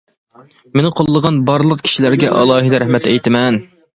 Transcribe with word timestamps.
مېنى 0.79 0.89
قوللىغان 0.99 1.37
بارلىق 1.51 1.85
كىشىلەرگە 1.87 2.31
ئالاھىدە 2.39 2.83
رەھمەت 2.85 3.13
ئېيتىمەن. 3.13 3.63